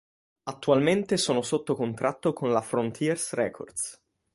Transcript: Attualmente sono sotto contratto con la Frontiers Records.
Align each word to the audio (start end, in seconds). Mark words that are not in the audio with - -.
Attualmente 0.45 1.15
sono 1.15 1.43
sotto 1.43 1.75
contratto 1.75 2.33
con 2.33 2.49
la 2.49 2.61
Frontiers 2.61 3.33
Records. 3.33 4.01